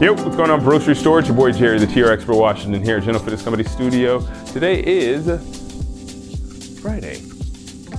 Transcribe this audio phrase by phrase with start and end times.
[0.00, 1.18] Yo, what's going on, Grocery Store?
[1.18, 4.26] It's your boy Jerry, the TRX Expert Washington here at General Fitness Company Studio.
[4.46, 5.26] Today is
[6.80, 7.20] Friday,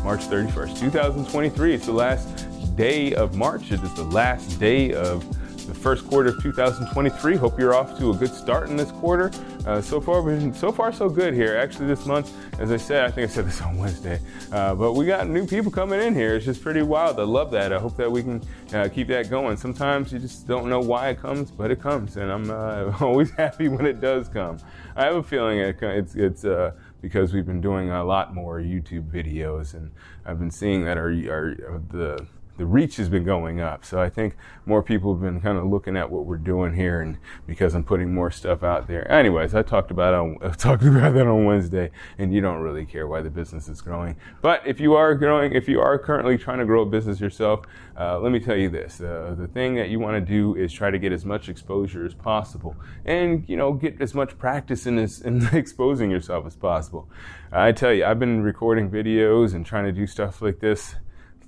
[0.03, 1.75] March 31st, 2023.
[1.75, 3.71] It's the last day of March.
[3.71, 5.23] It is the last day of
[5.71, 7.37] the first quarter of 2023.
[7.37, 9.31] Hope you're off to a good start in this quarter.
[9.65, 11.55] Uh, so far, so far so good here.
[11.55, 14.19] Actually, this month, as I said, I think I said this on Wednesday,
[14.51, 16.35] uh, but we got new people coming in here.
[16.35, 17.19] It's just pretty wild.
[17.19, 17.71] I love that.
[17.71, 18.41] I hope that we can
[18.73, 19.55] uh, keep that going.
[19.55, 23.31] Sometimes you just don't know why it comes, but it comes, and I'm uh, always
[23.31, 24.57] happy when it does come.
[24.97, 28.59] I have a feeling it, it's it's uh, because we've been doing a lot more
[28.59, 29.91] YouTube videos, and
[30.25, 32.27] I've been seeing that our, our the
[32.61, 33.83] the reach has been going up.
[33.83, 34.35] So I think
[34.67, 37.17] more people have been kind of looking at what we're doing here, and
[37.47, 39.11] because I'm putting more stuff out there.
[39.11, 41.89] Anyways, I talked about on, I talked about that on Wednesday,
[42.19, 44.15] and you don't really care why the business is growing.
[44.43, 47.65] But if you are growing, if you are currently trying to grow a business yourself,
[47.99, 50.71] uh, let me tell you this: uh, the thing that you want to do is
[50.71, 54.85] try to get as much exposure as possible, and you know get as much practice
[54.85, 57.09] in, this, in exposing yourself as possible.
[57.51, 60.93] I tell you, I've been recording videos and trying to do stuff like this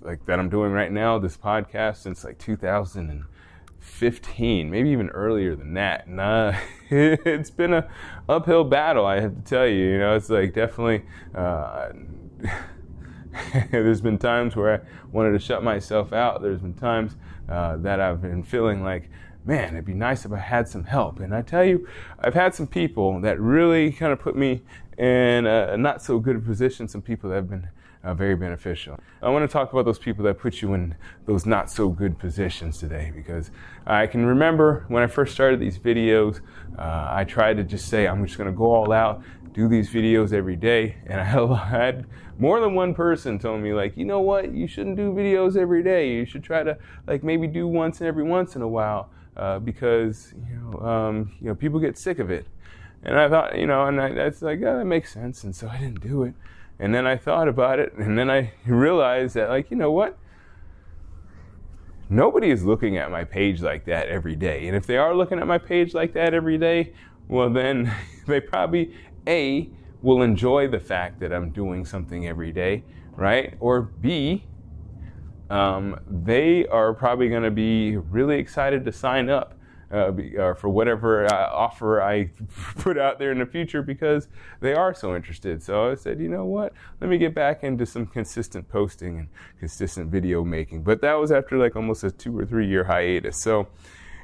[0.03, 5.73] like that I'm doing right now, this podcast since like 2015, maybe even earlier than
[5.75, 6.07] that.
[6.07, 6.53] And uh,
[6.89, 7.89] it's been a
[8.27, 9.85] uphill battle, I have to tell you.
[9.85, 11.03] You know, it's like definitely.
[11.33, 11.89] Uh,
[13.71, 14.79] there's been times where I
[15.11, 16.41] wanted to shut myself out.
[16.41, 17.15] There's been times
[17.49, 19.09] uh, that I've been feeling like,
[19.45, 21.19] man, it'd be nice if I had some help.
[21.19, 21.87] And I tell you,
[22.19, 24.61] I've had some people that really kind of put me
[24.97, 26.87] in a not so good position.
[26.87, 27.67] Some people that have been
[28.03, 28.99] uh, very beneficial.
[29.21, 30.95] I want to talk about those people that put you in
[31.25, 33.49] those not so good positions today because
[33.85, 36.41] I can remember when I first started these videos,
[36.77, 39.89] uh, I tried to just say, I'm just going to go all out, do these
[39.89, 40.97] videos every day.
[41.05, 41.23] And I
[41.69, 42.05] had
[42.37, 45.83] more than one person telling me, like, you know what, you shouldn't do videos every
[45.83, 46.11] day.
[46.13, 46.77] You should try to,
[47.07, 51.31] like, maybe do once and every once in a while uh, because, you know, um,
[51.41, 52.45] you know, people get sick of it.
[53.03, 55.43] And I thought, you know, and I, that's like, that makes sense.
[55.43, 56.33] And so I didn't do it.
[56.79, 60.17] And then I thought about it, and then I realized that, like, you know what?
[62.09, 64.67] Nobody is looking at my page like that every day.
[64.67, 66.93] And if they are looking at my page like that every day,
[67.27, 67.93] well, then
[68.27, 68.95] they probably,
[69.27, 69.69] A,
[70.01, 72.83] will enjoy the fact that I'm doing something every day,
[73.15, 73.55] right?
[73.59, 74.43] Or B,
[75.49, 79.55] um, they are probably going to be really excited to sign up
[79.93, 82.31] uh, be, uh, for whatever uh, offer I
[82.79, 84.27] put out there in the future because
[84.59, 85.61] they are so interested.
[85.61, 86.73] So I said, you know what?
[86.99, 89.27] Let me get back into some consistent posting and
[89.59, 90.81] consistent video making.
[90.81, 93.37] But that was after like almost a two or three year hiatus.
[93.37, 93.67] So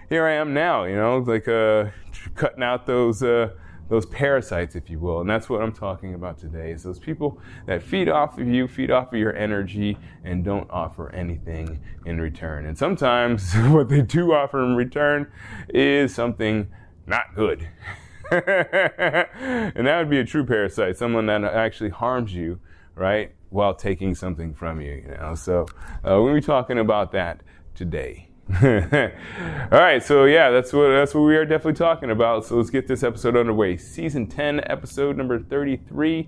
[0.10, 1.86] here I am now, you know, like uh,
[2.34, 3.52] cutting out those uh,
[3.90, 5.20] those parasites, if you will.
[5.20, 8.68] And that's what I'm talking about today is those people that feed off of you,
[8.68, 12.66] feed off of your energy, and don't offer anything in return.
[12.66, 15.32] And sometimes what they do offer in return
[15.70, 16.68] is something
[17.08, 17.68] not good.
[18.32, 22.60] and that would be a true parasite, someone that actually harms you,
[22.94, 25.04] right, while taking something from you.
[25.08, 25.66] You know, so
[26.06, 27.42] uh, we're gonna be talking about that
[27.74, 28.30] today.
[28.62, 32.46] All right, so yeah, that's what that's what we are definitely talking about.
[32.46, 33.78] So let's get this episode underway.
[33.78, 36.28] Season 10, episode number 33.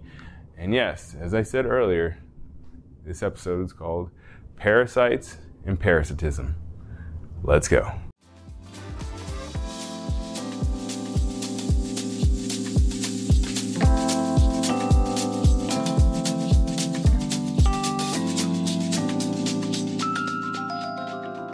[0.56, 2.20] And yes, as I said earlier,
[3.04, 4.12] this episode is called
[4.56, 6.56] Parasites and Parasitism.
[7.44, 7.92] Let's go.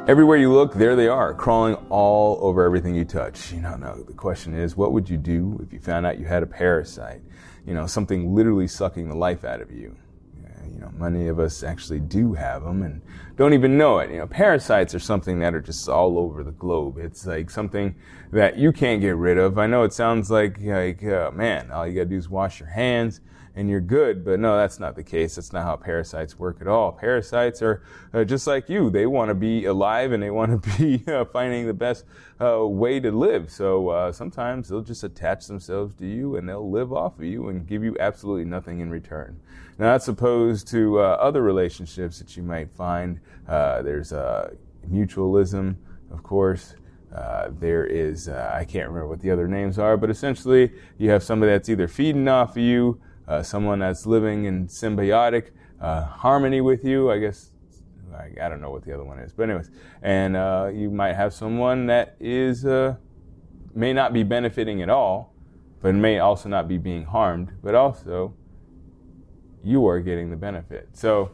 [0.08, 3.52] Everywhere you look, there they are, crawling all over everything you touch.
[3.52, 6.24] You know, now the question is, what would you do if you found out you
[6.24, 7.22] had a parasite?
[7.66, 9.98] You know, something literally sucking the life out of you.
[10.72, 13.02] You know, many of us actually do have them and
[13.36, 14.10] don't even know it.
[14.10, 16.98] You know, parasites are something that are just all over the globe.
[17.00, 17.94] It's like something
[18.32, 19.58] that you can't get rid of.
[19.58, 22.70] I know it sounds like, like, uh, man, all you gotta do is wash your
[22.70, 23.20] hands
[23.58, 24.24] and you're good.
[24.24, 25.36] But no, that's not the case.
[25.36, 26.92] That's not how parasites work at all.
[26.92, 27.82] Parasites are
[28.14, 28.92] uh, just like you.
[28.92, 32.06] They want to be alive and they want to be uh, finding the best
[32.40, 33.50] uh, way to live.
[33.50, 37.50] So uh, sometimes they'll just attach themselves to you and they'll live off of you
[37.50, 39.40] and give you absolutely nothing in return.
[39.80, 43.20] Now that's opposed to uh, other relationships that you might find.
[43.48, 44.14] Uh, there's
[44.90, 45.76] mutualism,
[46.12, 46.76] of course.
[47.16, 51.10] Uh, there is, uh, I can't remember what the other names are, but essentially you
[51.10, 55.52] have somebody that's either feeding off of you uh, someone that's living in symbiotic
[55.82, 57.12] uh, harmony with you.
[57.12, 57.52] I guess
[58.16, 59.70] I, I, don't know what the other one is, but anyways,
[60.02, 62.96] and uh, you might have someone that is uh,
[63.76, 65.34] may not be benefiting at all,
[65.82, 68.34] but may also not be being harmed, but also
[69.64, 70.90] you are getting the benefit.
[70.94, 71.32] So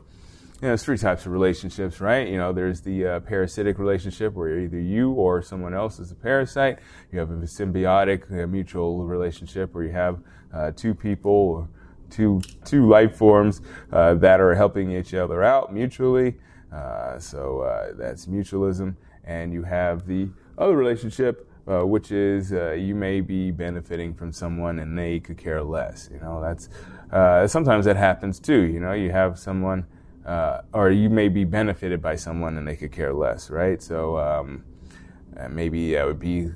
[0.63, 2.27] you know, there's three types of relationships, right?
[2.27, 6.15] You know, there's the uh, parasitic relationship where either you or someone else is a
[6.15, 6.79] parasite.
[7.11, 10.21] You have a symbiotic, a mutual relationship where you have
[10.53, 11.69] uh, two people or
[12.13, 13.61] two two life forms
[13.91, 16.35] uh, that are helping each other out mutually.
[16.71, 21.47] Uh, so uh, that's mutualism, and you have the other relationship.
[21.65, 26.09] which is you may be benefiting from someone and they could care less.
[26.13, 26.69] You know that's
[27.51, 28.61] sometimes that happens too.
[28.73, 29.85] You know you have someone
[30.25, 33.81] uh, or you may be benefited by someone and they could care less, right?
[33.81, 34.63] So um,
[35.49, 36.49] maybe that would be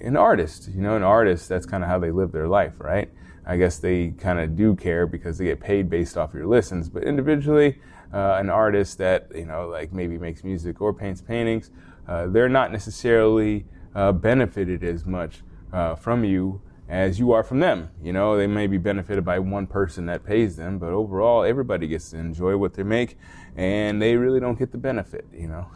[0.00, 0.68] an artist.
[0.74, 3.10] You know, an artist, that's kind of how they live their life, right?
[3.46, 6.88] I guess they kind of do care because they get paid based off your listens.
[6.88, 7.78] But individually,
[8.12, 11.70] uh, an artist that, you know, like maybe makes music or paints paintings,
[12.08, 17.60] uh, they're not necessarily uh, benefited as much uh, from you as you are from
[17.60, 17.90] them.
[18.02, 21.88] You know, they may be benefited by one person that pays them, but overall, everybody
[21.88, 23.18] gets to enjoy what they make,
[23.56, 25.66] and they really don't get the benefit, you know,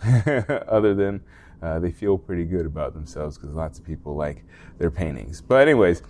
[0.69, 1.23] other than
[1.63, 4.45] uh, they feel pretty good about themselves because lots of people like
[4.79, 5.41] their paintings.
[5.41, 6.03] But, anyways,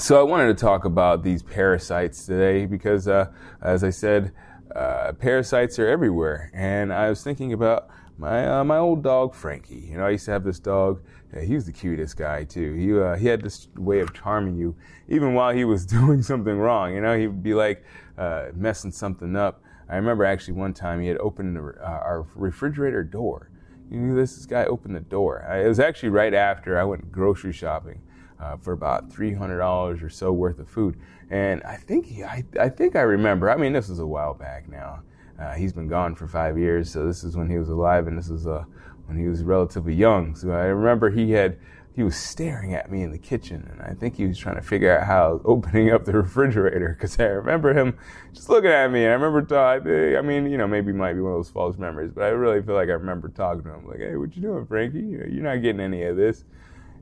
[0.00, 3.30] so I wanted to talk about these parasites today because, uh,
[3.60, 4.32] as I said,
[4.74, 9.88] uh, parasites are everywhere, and I was thinking about my uh, my old dog Frankie.
[9.90, 11.02] You know, I used to have this dog.
[11.34, 12.74] Yeah, he was the cutest guy too.
[12.74, 14.74] He uh, he had this way of charming you,
[15.08, 16.94] even while he was doing something wrong.
[16.94, 17.84] You know, he would be like
[18.16, 19.62] uh, messing something up.
[19.88, 23.50] I remember actually one time he had opened the, uh, our refrigerator door.
[23.90, 25.44] You this, this guy opened the door.
[25.46, 28.00] I, it was actually right after I went grocery shopping
[28.40, 30.96] uh, for about three hundred dollars or so worth of food,
[31.30, 33.50] and I think he, I I think I remember.
[33.50, 35.02] I mean, this was a while back now.
[35.38, 38.18] Uh, he's been gone for five years, so this is when he was alive, and
[38.18, 38.64] this is uh,
[39.06, 40.34] when he was relatively young.
[40.34, 41.58] So I remember he had
[41.94, 44.62] he was staring at me in the kitchen, and I think he was trying to
[44.62, 46.96] figure out how opening up the refrigerator.
[46.96, 47.98] Because I remember him
[48.32, 50.16] just looking at me, and I remember talking.
[50.16, 52.62] I mean, you know, maybe might be one of those false memories, but I really
[52.62, 55.00] feel like I remember talking to him, like, "Hey, what you doing, Frankie?
[55.00, 56.44] You're not getting any of this."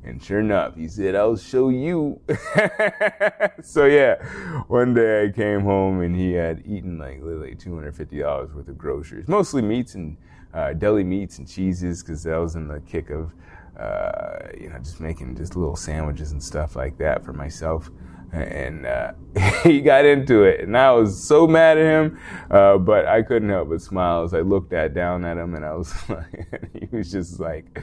[0.04, 2.20] And sure enough, he said, I'll show you.
[3.62, 4.24] so yeah,
[4.68, 9.28] one day I came home and he had eaten like literally $250 worth of groceries,
[9.28, 10.16] mostly meats and
[10.54, 13.34] uh, deli meats and cheeses because I was in the kick of,
[13.78, 17.90] uh, you know, just making just little sandwiches and stuff like that for myself
[18.32, 19.12] and uh,
[19.62, 22.18] he got into it, and I was so mad at him,
[22.50, 25.64] uh, but I couldn't help but smile as I looked at down at him, and
[25.64, 27.82] I was like, he was just like,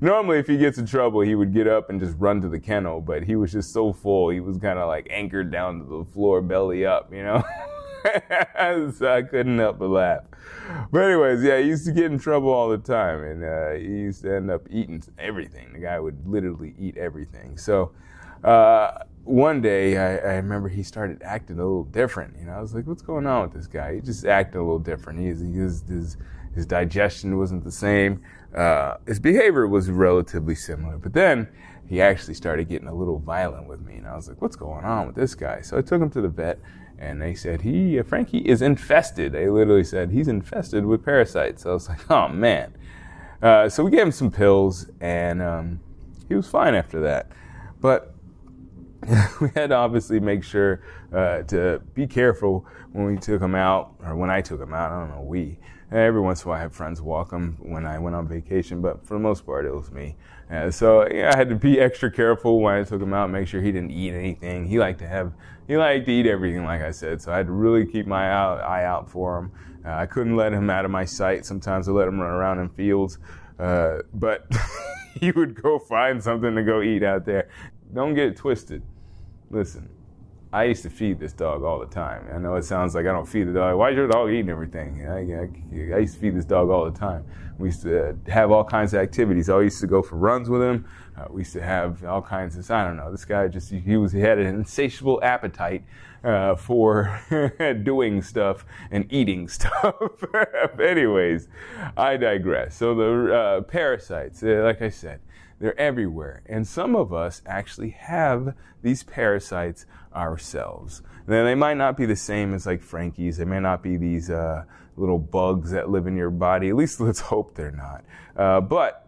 [0.00, 2.60] normally if he gets in trouble, he would get up and just run to the
[2.60, 5.84] kennel, but he was just so full, he was kind of like anchored down to
[5.84, 7.42] the floor, belly up, you know.
[8.92, 10.24] so I couldn't help but laugh.
[10.90, 14.00] But anyways, yeah, he used to get in trouble all the time, and uh, he
[14.00, 15.72] used to end up eating everything.
[15.72, 17.58] The guy would literally eat everything.
[17.58, 17.92] So.
[18.42, 22.36] Uh, one day I, I, remember he started acting a little different.
[22.38, 24.62] You know, I was like, "What's going on with this guy?" He just acted a
[24.62, 25.20] little different.
[25.20, 26.16] He, his
[26.54, 28.22] his digestion wasn't the same.
[28.54, 31.48] Uh, his behavior was relatively similar, but then
[31.86, 34.84] he actually started getting a little violent with me, and I was like, "What's going
[34.84, 36.58] on with this guy?" So I took him to the vet,
[36.98, 39.32] and they said he uh, Frankie is infested.
[39.32, 41.62] They literally said he's infested with parasites.
[41.62, 42.74] So I was like, "Oh man!"
[43.42, 45.80] Uh, so we gave him some pills, and um,
[46.28, 47.30] he was fine after that.
[47.80, 48.14] But
[49.40, 53.94] we had to obviously make sure uh, to be careful when we took him out,
[54.04, 54.92] or when I took him out.
[54.92, 55.58] I don't know, we.
[55.92, 58.80] Every once in a while, I have friends walk him when I went on vacation,
[58.80, 60.14] but for the most part, it was me.
[60.48, 63.48] Uh, so yeah, I had to be extra careful when I took him out, make
[63.48, 64.66] sure he didn't eat anything.
[64.66, 65.32] He liked to have,
[65.66, 67.20] he liked to eat everything, like I said.
[67.20, 69.52] So I had to really keep my out, eye out for him.
[69.84, 71.44] Uh, I couldn't let him out of my sight.
[71.44, 73.18] Sometimes I let him run around in fields,
[73.58, 74.46] uh, but
[75.14, 77.48] he would go find something to go eat out there.
[77.92, 78.82] Don't get it twisted.
[79.50, 79.88] Listen,
[80.52, 82.26] I used to feed this dog all the time.
[82.32, 83.76] I know it sounds like I don't feed the dog.
[83.78, 85.06] Why is your dog eating everything?
[85.08, 87.24] I, I, I used to feed this dog all the time.
[87.58, 89.48] We used to have all kinds of activities.
[89.48, 90.86] I used to go for runs with him.
[91.16, 93.96] Uh, we used to have all kinds of, I don't know, this guy just, he
[93.96, 95.84] was, he had an insatiable appetite
[96.24, 97.20] uh, for
[97.82, 99.94] doing stuff and eating stuff.
[100.80, 101.48] Anyways,
[101.96, 102.76] I digress.
[102.76, 105.20] So the uh, parasites, uh, like I said,
[105.60, 106.42] they're everywhere.
[106.46, 111.02] And some of us actually have these parasites ourselves.
[111.26, 113.36] Now, they might not be the same as like Frankie's.
[113.36, 114.64] They may not be these uh,
[114.96, 116.70] little bugs that live in your body.
[116.70, 118.04] At least let's hope they're not.
[118.36, 119.06] Uh, but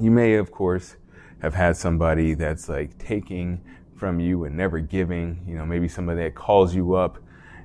[0.00, 0.96] you may, of course,
[1.40, 3.62] have had somebody that's like taking
[3.94, 5.42] from you and never giving.
[5.46, 7.18] You know, maybe somebody that calls you up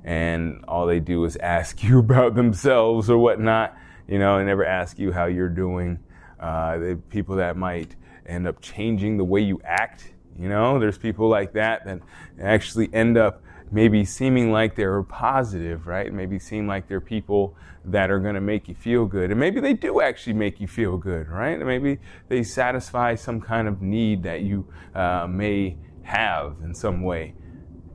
[0.04, 3.76] and all they do is ask you about themselves or whatnot,
[4.08, 6.00] you know, and never ask you how you're doing.
[6.40, 10.98] Uh, the people that might end up changing the way you act, you know, there's
[10.98, 12.00] people like that that
[12.42, 16.14] actually end up maybe seeming like they're positive, right?
[16.14, 19.32] Maybe seem like they're people that are going to make you feel good.
[19.32, 21.60] And maybe they do actually make you feel good, right?
[21.60, 22.00] Maybe
[22.30, 27.34] they satisfy some kind of need that you uh, may have in some way.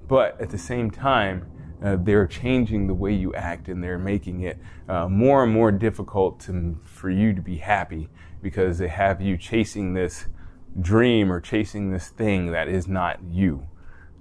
[0.08, 1.46] But at the same time,
[1.82, 5.72] uh, they're changing the way you act and they're making it uh, more and more
[5.72, 8.08] difficult to, for you to be happy
[8.42, 10.26] because they have you chasing this
[10.80, 13.66] dream or chasing this thing that is not you.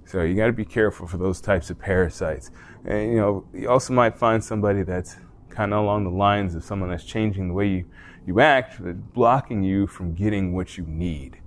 [0.04, 2.50] So you got to be careful for those types of parasites.
[2.84, 5.16] And you know, you also might find somebody that's
[5.50, 7.84] kind of along the lines of someone that's changing the way you,
[8.26, 11.38] you act, but blocking you from getting what you need.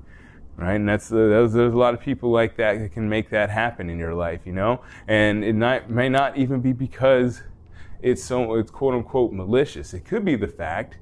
[0.55, 3.49] Right, and that's there's, there's a lot of people like that that can make that
[3.49, 4.81] happen in your life, you know.
[5.07, 7.41] And it not, may not even be because
[8.03, 9.95] it's so it's quote unquote malicious.
[9.95, 10.99] It could be the fact,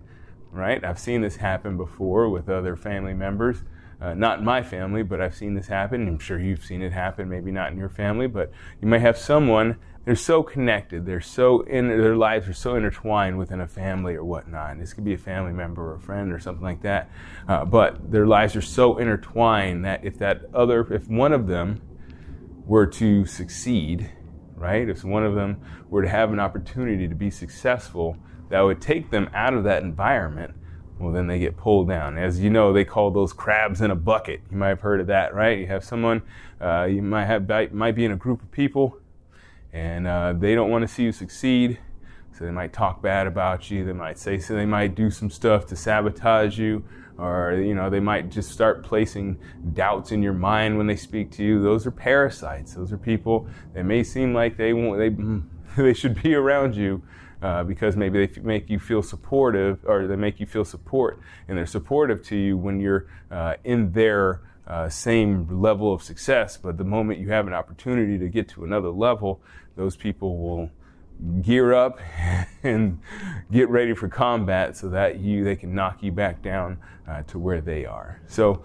[0.52, 0.84] right?
[0.84, 3.64] I've seen this happen before with other family members
[4.02, 6.08] uh, not in my family, but I've seen this happen.
[6.08, 9.16] I'm sure you've seen it happen, maybe not in your family, but you might have
[9.16, 14.16] someone, they're so connected, they're so in, their lives are so intertwined within a family
[14.16, 14.80] or whatnot.
[14.80, 17.12] This could be a family member or a friend or something like that.
[17.48, 21.80] Uh, but their lives are so intertwined that if that other, if one of them
[22.66, 24.10] were to succeed,
[24.56, 28.18] right, if one of them were to have an opportunity to be successful,
[28.52, 30.54] that would take them out of that environment
[31.02, 32.18] well, then they get pulled down.
[32.18, 34.42] As you know, they call those crabs in a bucket.
[34.52, 35.58] You might have heard of that, right?
[35.58, 36.22] You have someone,
[36.62, 38.98] uh, you might have might be in a group of people,
[39.74, 41.80] and uh, they don't want to see you succeed.
[42.34, 43.84] So they might talk bad about you.
[43.84, 44.54] They might say so.
[44.54, 46.84] They might do some stuff to sabotage you,
[47.18, 49.40] or you know, they might just start placing
[49.74, 51.64] doubts in your mind when they speak to you.
[51.64, 52.76] Those are parasites.
[52.76, 57.02] Those are people that may seem like they won't, they they should be around you,
[57.42, 61.58] uh, because maybe they make you feel supportive or they make you feel support and
[61.58, 66.58] they're supportive to you when you're uh, in their uh, same level of success.
[66.58, 69.42] But the moment you have an opportunity to get to another level,
[69.76, 70.70] those people will
[71.42, 72.00] gear up
[72.64, 73.00] and
[73.52, 77.40] get ready for combat so that you they can knock you back down uh, to
[77.40, 78.22] where they are.
[78.28, 78.64] So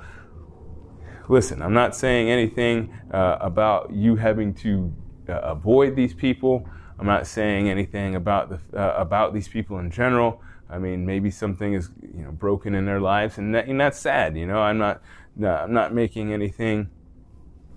[1.29, 4.93] listen, I'm not saying anything uh, about you having to
[5.29, 6.69] uh, avoid these people.
[6.99, 10.43] I'm not saying anything about the uh, about these people in general.
[10.69, 13.99] I mean, maybe something is you know broken in their lives, and, that, and that's
[13.99, 14.37] sad.
[14.37, 15.03] You know, I'm not
[15.43, 16.91] I'm not making anything.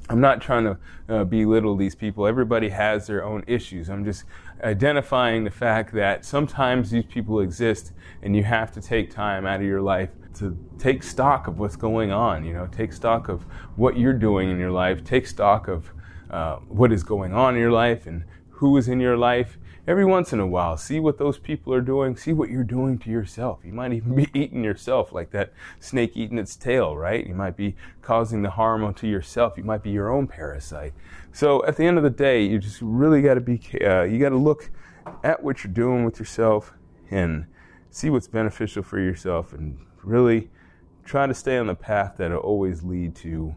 [0.10, 2.26] I'm not trying to uh, belittle these people.
[2.26, 3.90] Everybody has their own issues.
[3.90, 4.24] I'm just
[4.64, 7.92] identifying the fact that sometimes these people exist,
[8.24, 11.76] and you have to take time out of your life to take stock of what's
[11.76, 12.44] going on.
[12.44, 13.44] You know, take stock of
[13.76, 15.04] what you're doing in your life.
[15.04, 15.92] Take stock of
[16.32, 18.24] uh, what is going on in your life, and
[18.60, 20.76] who is in your life every once in a while.
[20.76, 22.18] See what those people are doing.
[22.18, 23.60] See what you're doing to yourself.
[23.64, 27.26] You might even be eating yourself like that snake eating its tail, right?
[27.26, 29.54] You might be causing the harm to yourself.
[29.58, 30.94] You might be your own parasite.
[31.32, 34.20] So at the end of the day, you just really got to be, uh, you
[34.20, 34.70] got to look
[35.24, 36.74] at what you're doing with yourself
[37.10, 37.46] and
[37.92, 40.50] see what's beneficial for yourself and really
[41.06, 43.56] try to stay on the path that'll always lead to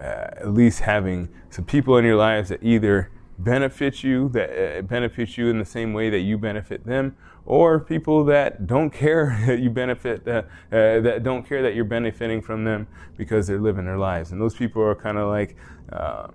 [0.00, 4.82] uh, at least having some people in your lives that either benefit you, that uh,
[4.82, 9.38] benefit you in the same way that you benefit them, or people that don't care
[9.46, 12.86] that you benefit, uh, uh, that don't care that you're benefiting from them
[13.16, 14.32] because they're living their lives.
[14.32, 15.56] And those people are kind of like
[15.92, 16.28] uh,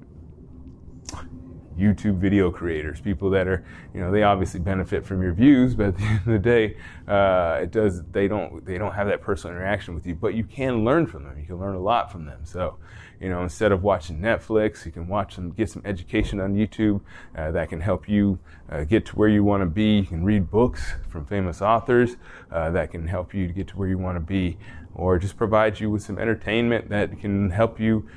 [1.80, 5.88] YouTube video creators, people that are, you know, they obviously benefit from your views, but
[5.88, 8.04] at the end of the day, uh, it does.
[8.12, 8.66] They don't.
[8.66, 11.40] They don't have that personal interaction with you, but you can learn from them.
[11.40, 12.42] You can learn a lot from them.
[12.44, 12.78] So
[13.20, 17.02] you know, instead of watching Netflix, you can watch them, get some education on YouTube
[17.36, 18.40] uh, that can help you
[18.72, 19.98] uh, get to where you want to be.
[19.98, 22.16] You can read books from famous authors
[22.52, 24.58] uh, that can help you to get to where you want to be,
[24.96, 28.08] or just provide you with some entertainment that can help you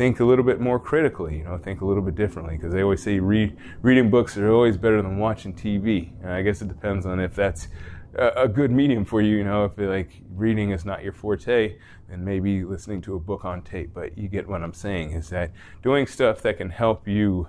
[0.00, 2.56] think a little bit more critically, you know, think a little bit differently.
[2.56, 6.10] Because they always say read, reading books are always better than watching TV.
[6.22, 7.68] And I guess it depends on if that's
[8.14, 9.36] a, good medium for you.
[9.36, 11.76] You know, if like reading is not your forte,
[12.08, 13.90] then maybe listening to a book on tape.
[13.92, 15.50] But you get what I'm saying is that
[15.82, 17.48] doing stuff that can help you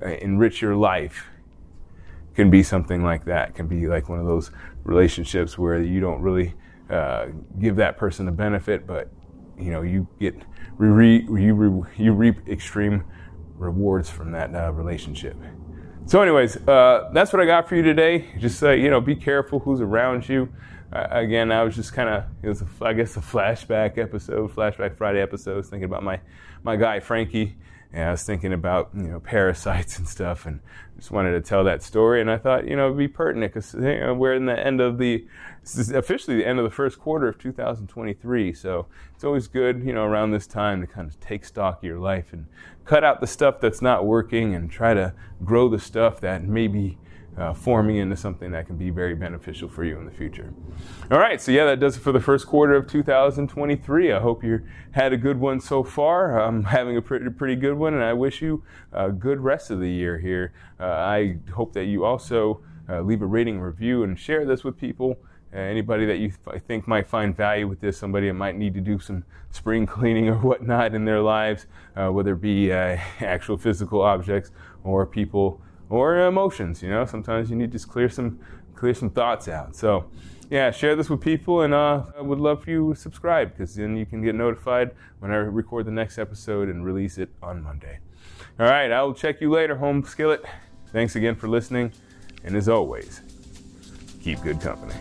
[0.00, 1.26] uh, enrich your life
[2.34, 3.54] can be something like that.
[3.54, 4.50] Can be like one of those
[4.84, 6.54] relationships where you don't really
[6.88, 7.26] uh,
[7.60, 9.10] give that person a benefit, but
[9.58, 10.34] you know you get
[10.78, 13.04] re- you re- you reap extreme
[13.56, 15.36] rewards from that uh, relationship.
[16.06, 18.26] So, anyways, uh, that's what I got for you today.
[18.38, 20.48] Just uh, you know, be careful who's around you.
[20.92, 24.54] Uh, again, I was just kind of it was a, I guess a flashback episode,
[24.54, 25.64] flashback Friday episode.
[25.64, 26.20] thinking about my
[26.62, 27.56] my guy Frankie
[27.94, 30.60] And I was thinking about you know parasites and stuff, and
[30.96, 32.20] just wanted to tell that story.
[32.20, 34.80] And I thought you know it'd be pertinent because you know, we're in the end
[34.80, 35.24] of the
[35.94, 38.52] officially the end of the first quarter of 2023.
[38.52, 41.84] So it's always good you know around this time to kind of take stock of
[41.84, 42.46] your life and
[42.84, 46.98] cut out the stuff that's not working and try to grow the stuff that maybe
[47.36, 50.52] uh, forming into something that can be very beneficial for you in the future.
[51.10, 54.12] All right, so yeah, that does it for the first quarter of 2023.
[54.12, 54.60] I hope you
[54.92, 56.40] had a good one so far.
[56.40, 58.62] I'm having a pretty, pretty good one, and I wish you
[58.92, 60.52] a good rest of the year here.
[60.78, 64.78] Uh, I hope that you also uh, leave a rating review and share this with
[64.78, 65.18] people.
[65.52, 68.74] Uh, anybody that you th- think might find value with this, somebody that might need
[68.74, 72.96] to do some spring cleaning or whatnot in their lives, uh, whether it be uh,
[73.20, 74.50] actual physical objects
[74.82, 76.82] or people or emotions.
[76.82, 78.38] You know, sometimes you need to just clear some
[78.74, 79.76] clear some thoughts out.
[79.76, 80.06] So,
[80.50, 83.74] yeah, share this with people, and uh, I would love for you to subscribe because
[83.74, 87.62] then you can get notified when I record the next episode and release it on
[87.62, 87.98] Monday.
[88.58, 90.44] All right, I will check you later, Home Skillet.
[90.92, 91.92] Thanks again for listening,
[92.44, 93.20] and as always,
[94.22, 94.94] keep good company.